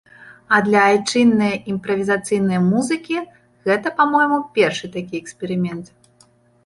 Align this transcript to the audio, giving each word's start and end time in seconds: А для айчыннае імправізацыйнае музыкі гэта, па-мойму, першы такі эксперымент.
А 0.55 0.57
для 0.67 0.79
айчыннае 0.93 1.49
імправізацыйнае 1.73 2.59
музыкі 2.71 3.17
гэта, 3.69 3.87
па-мойму, 4.01 4.37
першы 4.57 4.85
такі 4.97 5.13
эксперымент. 5.25 5.85